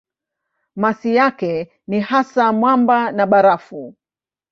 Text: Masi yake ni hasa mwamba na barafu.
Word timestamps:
Masi 0.75 1.15
yake 1.15 1.71
ni 1.87 1.99
hasa 2.01 2.53
mwamba 2.53 3.11
na 3.11 3.25
barafu. 3.25 3.95